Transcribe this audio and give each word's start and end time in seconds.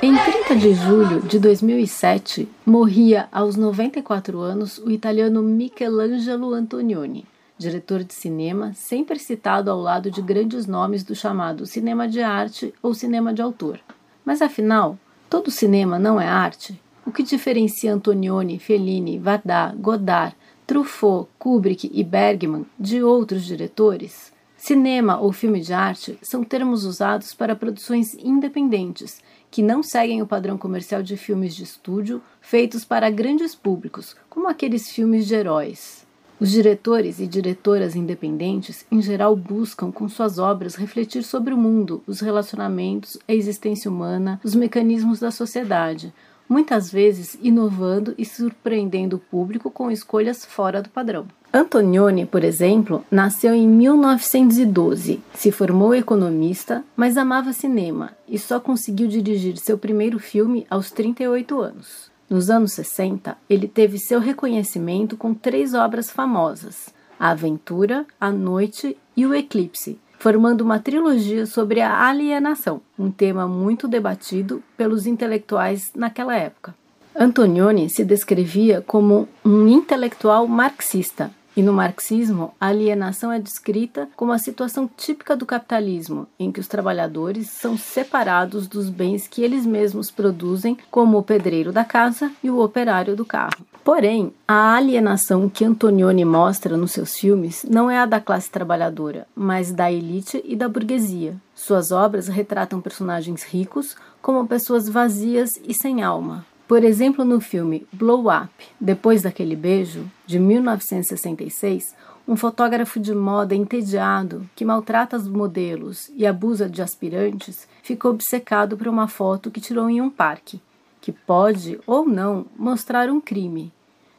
Em 0.00 0.14
30 0.16 0.54
de 0.54 0.74
julho 0.74 1.20
de 1.22 1.40
2007, 1.40 2.48
morria 2.64 3.26
aos 3.32 3.56
94 3.56 4.38
anos 4.38 4.78
o 4.78 4.92
italiano 4.92 5.42
Michelangelo 5.42 6.54
Antonioni, 6.54 7.26
diretor 7.58 8.04
de 8.04 8.14
cinema 8.14 8.72
sempre 8.74 9.18
citado 9.18 9.72
ao 9.72 9.80
lado 9.80 10.08
de 10.08 10.22
grandes 10.22 10.68
nomes 10.68 11.02
do 11.02 11.16
chamado 11.16 11.66
cinema 11.66 12.06
de 12.06 12.22
arte 12.22 12.72
ou 12.80 12.94
cinema 12.94 13.34
de 13.34 13.42
autor. 13.42 13.80
Mas 14.24 14.40
afinal, 14.40 14.96
todo 15.28 15.50
cinema 15.50 15.98
não 15.98 16.20
é 16.20 16.28
arte? 16.28 16.80
O 17.04 17.10
que 17.10 17.24
diferencia 17.24 17.92
Antonioni, 17.92 18.60
Fellini, 18.60 19.18
Varda, 19.18 19.74
Godard, 19.76 20.36
Truffaut, 20.64 21.28
Kubrick 21.40 21.90
e 21.92 22.04
Bergman 22.04 22.64
de 22.78 23.02
outros 23.02 23.44
diretores? 23.44 24.32
Cinema 24.56 25.18
ou 25.20 25.32
filme 25.32 25.60
de 25.60 25.72
arte 25.72 26.18
são 26.20 26.44
termos 26.44 26.84
usados 26.84 27.32
para 27.32 27.56
produções 27.56 28.14
independentes, 28.14 29.22
que 29.50 29.62
não 29.62 29.82
seguem 29.82 30.22
o 30.22 30.26
padrão 30.26 30.58
comercial 30.58 31.02
de 31.02 31.16
filmes 31.16 31.54
de 31.54 31.64
estúdio 31.64 32.22
feitos 32.40 32.84
para 32.84 33.10
grandes 33.10 33.54
públicos, 33.54 34.16
como 34.28 34.48
aqueles 34.48 34.90
filmes 34.90 35.26
de 35.26 35.34
heróis. 35.34 36.06
Os 36.40 36.50
diretores 36.50 37.18
e 37.18 37.26
diretoras 37.26 37.96
independentes, 37.96 38.86
em 38.92 39.02
geral, 39.02 39.34
buscam 39.34 39.90
com 39.90 40.08
suas 40.08 40.38
obras 40.38 40.76
refletir 40.76 41.24
sobre 41.24 41.52
o 41.52 41.58
mundo, 41.58 42.00
os 42.06 42.20
relacionamentos, 42.20 43.18
a 43.26 43.34
existência 43.34 43.90
humana, 43.90 44.40
os 44.44 44.54
mecanismos 44.54 45.18
da 45.18 45.32
sociedade, 45.32 46.14
muitas 46.48 46.92
vezes 46.92 47.36
inovando 47.42 48.14
e 48.16 48.24
surpreendendo 48.24 49.16
o 49.16 49.18
público 49.18 49.68
com 49.68 49.90
escolhas 49.90 50.44
fora 50.44 50.80
do 50.80 50.88
padrão. 50.88 51.26
Antonioni, 51.52 52.26
por 52.26 52.44
exemplo, 52.44 53.02
nasceu 53.10 53.54
em 53.54 53.66
1912, 53.66 55.22
se 55.32 55.50
formou 55.50 55.94
economista, 55.94 56.84
mas 56.94 57.16
amava 57.16 57.54
cinema 57.54 58.12
e 58.28 58.38
só 58.38 58.60
conseguiu 58.60 59.08
dirigir 59.08 59.56
seu 59.56 59.78
primeiro 59.78 60.18
filme 60.18 60.66
aos 60.68 60.90
38 60.90 61.58
anos. 61.58 62.10
Nos 62.28 62.50
anos 62.50 62.72
60, 62.72 63.34
ele 63.48 63.66
teve 63.66 63.98
seu 63.98 64.20
reconhecimento 64.20 65.16
com 65.16 65.32
três 65.32 65.72
obras 65.72 66.10
famosas: 66.10 66.90
A 67.18 67.30
Aventura, 67.30 68.04
A 68.20 68.30
Noite 68.30 68.94
e 69.16 69.24
O 69.24 69.34
Eclipse, 69.34 69.98
formando 70.18 70.60
uma 70.60 70.78
trilogia 70.78 71.46
sobre 71.46 71.80
a 71.80 72.06
alienação, 72.06 72.82
um 72.98 73.10
tema 73.10 73.48
muito 73.48 73.88
debatido 73.88 74.62
pelos 74.76 75.06
intelectuais 75.06 75.92
naquela 75.94 76.36
época. 76.36 76.74
Antonioni 77.16 77.88
se 77.88 78.04
descrevia 78.04 78.82
como 78.86 79.26
um 79.42 79.66
intelectual 79.66 80.46
marxista 80.46 81.32
e 81.58 81.62
no 81.62 81.72
marxismo, 81.72 82.54
a 82.60 82.68
alienação 82.68 83.32
é 83.32 83.40
descrita 83.40 84.08
como 84.14 84.30
a 84.30 84.38
situação 84.38 84.88
típica 84.96 85.36
do 85.36 85.44
capitalismo, 85.44 86.28
em 86.38 86.52
que 86.52 86.60
os 86.60 86.68
trabalhadores 86.68 87.50
são 87.50 87.76
separados 87.76 88.68
dos 88.68 88.88
bens 88.88 89.26
que 89.26 89.42
eles 89.42 89.66
mesmos 89.66 90.08
produzem, 90.08 90.78
como 90.88 91.18
o 91.18 91.22
pedreiro 91.24 91.72
da 91.72 91.84
casa 91.84 92.30
e 92.44 92.48
o 92.48 92.62
operário 92.62 93.16
do 93.16 93.24
carro. 93.24 93.66
Porém, 93.82 94.32
a 94.46 94.76
alienação 94.76 95.48
que 95.48 95.64
Antonioni 95.64 96.24
mostra 96.24 96.76
nos 96.76 96.92
seus 96.92 97.18
filmes 97.18 97.66
não 97.68 97.90
é 97.90 97.98
a 97.98 98.06
da 98.06 98.20
classe 98.20 98.48
trabalhadora, 98.48 99.26
mas 99.34 99.72
da 99.72 99.90
elite 99.90 100.40
e 100.46 100.54
da 100.54 100.68
burguesia. 100.68 101.34
Suas 101.56 101.90
obras 101.90 102.28
retratam 102.28 102.80
personagens 102.80 103.42
ricos 103.42 103.96
como 104.22 104.46
pessoas 104.46 104.88
vazias 104.88 105.58
e 105.66 105.74
sem 105.74 106.04
alma, 106.04 106.46
por 106.68 106.84
exemplo, 106.84 107.24
no 107.24 107.40
filme 107.40 107.86
Blow 107.90 108.26
Up, 108.30 108.52
Depois 108.78 109.22
daquele 109.22 109.56
Beijo, 109.56 110.04
de 110.26 110.38
1966, 110.38 111.96
um 112.28 112.36
fotógrafo 112.36 113.00
de 113.00 113.14
moda 113.14 113.54
entediado 113.54 114.46
que 114.54 114.66
maltrata 114.66 115.16
os 115.16 115.26
modelos 115.26 116.10
e 116.14 116.26
abusa 116.26 116.68
de 116.68 116.82
aspirantes 116.82 117.66
ficou 117.82 118.10
obcecado 118.10 118.76
por 118.76 118.86
uma 118.86 119.08
foto 119.08 119.50
que 119.50 119.62
tirou 119.62 119.88
em 119.88 120.02
um 120.02 120.10
parque, 120.10 120.60
que 121.00 121.10
pode 121.10 121.80
ou 121.86 122.06
não 122.06 122.44
mostrar 122.54 123.08
um 123.08 123.18
crime. 123.18 123.72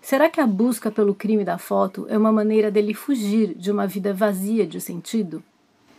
Será 0.00 0.30
que 0.30 0.40
a 0.40 0.46
busca 0.46 0.88
pelo 0.88 1.16
crime 1.16 1.44
da 1.44 1.58
foto 1.58 2.06
é 2.08 2.16
uma 2.16 2.30
maneira 2.30 2.70
dele 2.70 2.94
fugir 2.94 3.54
de 3.54 3.72
uma 3.72 3.88
vida 3.88 4.14
vazia 4.14 4.64
de 4.64 4.80
sentido? 4.80 5.42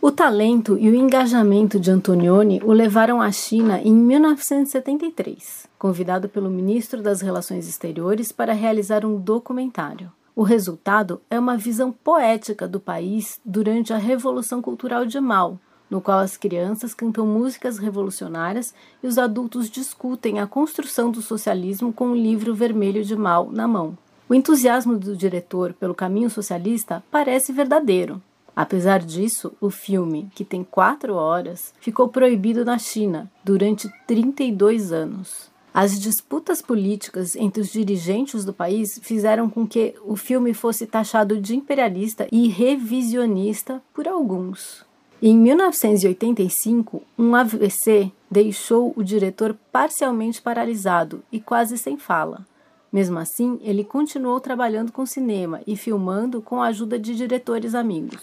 O 0.00 0.12
talento 0.12 0.78
e 0.78 0.88
o 0.88 0.94
engajamento 0.94 1.80
de 1.80 1.90
Antonioni 1.90 2.62
o 2.64 2.72
levaram 2.72 3.20
à 3.20 3.32
China 3.32 3.80
em 3.80 3.92
1973, 3.92 5.66
convidado 5.76 6.28
pelo 6.28 6.48
ministro 6.48 7.02
das 7.02 7.20
Relações 7.20 7.68
Exteriores 7.68 8.30
para 8.30 8.52
realizar 8.52 9.04
um 9.04 9.18
documentário. 9.18 10.12
O 10.36 10.44
resultado 10.44 11.20
é 11.28 11.36
uma 11.36 11.56
visão 11.56 11.90
poética 11.90 12.68
do 12.68 12.78
país 12.78 13.40
durante 13.44 13.92
a 13.92 13.96
Revolução 13.96 14.62
Cultural 14.62 15.04
de 15.04 15.18
Mao, 15.18 15.58
no 15.90 16.00
qual 16.00 16.20
as 16.20 16.36
crianças 16.36 16.94
cantam 16.94 17.26
músicas 17.26 17.76
revolucionárias 17.76 18.72
e 19.02 19.06
os 19.08 19.18
adultos 19.18 19.68
discutem 19.68 20.38
a 20.38 20.46
construção 20.46 21.10
do 21.10 21.20
socialismo 21.20 21.92
com 21.92 22.12
o 22.12 22.16
livro 22.16 22.54
vermelho 22.54 23.02
de 23.02 23.16
Mao 23.16 23.50
na 23.50 23.66
mão. 23.66 23.98
O 24.28 24.34
entusiasmo 24.34 24.96
do 24.96 25.16
diretor 25.16 25.72
pelo 25.72 25.94
caminho 25.94 26.30
socialista 26.30 27.02
parece 27.10 27.52
verdadeiro, 27.52 28.22
Apesar 28.58 28.98
disso, 28.98 29.52
o 29.60 29.70
filme, 29.70 30.28
que 30.34 30.44
tem 30.44 30.64
quatro 30.64 31.14
horas, 31.14 31.72
ficou 31.80 32.08
proibido 32.08 32.64
na 32.64 32.76
China 32.76 33.30
durante 33.44 33.88
32 34.04 34.90
anos. 34.90 35.48
As 35.72 35.96
disputas 35.96 36.60
políticas 36.60 37.36
entre 37.36 37.60
os 37.62 37.70
dirigentes 37.70 38.44
do 38.44 38.52
país 38.52 38.98
fizeram 39.00 39.48
com 39.48 39.64
que 39.64 39.94
o 40.04 40.16
filme 40.16 40.52
fosse 40.52 40.88
taxado 40.88 41.40
de 41.40 41.54
imperialista 41.54 42.26
e 42.32 42.48
revisionista 42.48 43.80
por 43.94 44.08
alguns. 44.08 44.84
Em 45.22 45.38
1985, 45.38 47.04
um 47.16 47.36
AVC 47.36 48.10
deixou 48.28 48.92
o 48.96 49.04
diretor 49.04 49.56
parcialmente 49.70 50.42
paralisado 50.42 51.22
e 51.30 51.38
quase 51.38 51.78
sem 51.78 51.96
fala. 51.96 52.44
Mesmo 52.92 53.20
assim, 53.20 53.60
ele 53.62 53.84
continuou 53.84 54.40
trabalhando 54.40 54.90
com 54.90 55.06
cinema 55.06 55.60
e 55.64 55.76
filmando 55.76 56.42
com 56.42 56.60
a 56.60 56.66
ajuda 56.66 56.98
de 56.98 57.14
diretores 57.14 57.72
amigos. 57.72 58.18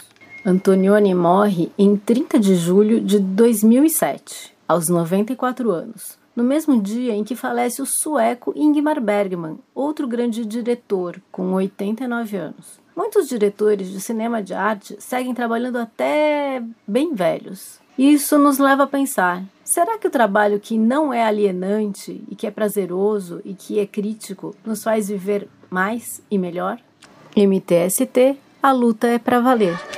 Antonioni 0.48 1.16
morre 1.16 1.72
em 1.76 1.98
30 1.98 2.40
de 2.40 2.54
julho 2.54 3.02
de 3.02 3.18
2007, 3.18 4.56
aos 4.68 4.88
94 4.88 5.72
anos, 5.72 6.20
no 6.36 6.44
mesmo 6.44 6.80
dia 6.80 7.16
em 7.16 7.24
que 7.24 7.36
falece 7.36 7.82
o 7.82 7.86
sueco 7.88 8.54
Ingmar 8.56 9.02
Bergman, 9.02 9.58
outro 9.74 10.08
grande 10.08 10.46
diretor, 10.46 11.20
com 11.32 11.52
89 11.54 12.38
anos. 12.38 12.80
Muitos 12.96 13.28
diretores 13.28 13.90
de 13.90 14.00
cinema 14.00 14.44
de 14.44 14.54
arte 14.54 14.96
seguem 15.00 15.34
trabalhando 15.34 15.78
até 15.78 16.62
bem 16.88 17.16
velhos. 17.16 17.80
Isso 17.98 18.38
nos 18.38 18.60
leva 18.60 18.84
a 18.84 18.88
pensar: 18.88 19.44
será 19.64 19.98
que 19.98 20.08
o 20.08 20.12
trabalho 20.12 20.60
que 20.60 20.78
não 20.78 21.12
é 21.12 21.24
alienante 21.24 22.24
e 22.30 22.36
que 22.36 22.46
é 22.46 22.52
prazeroso 22.52 23.42
e 23.44 23.56
que 23.56 23.80
é 23.80 23.88
crítico 23.88 24.54
nos 24.64 24.84
faz 24.84 25.08
viver 25.10 25.50
mais 25.72 26.22
e 26.30 26.38
melhor? 26.38 26.80
MTST, 27.36 28.38
a 28.62 28.72
luta 28.72 29.08
é 29.08 29.18
para 29.18 29.40
valer. 29.40 29.95